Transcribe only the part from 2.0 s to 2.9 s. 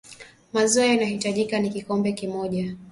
kimoja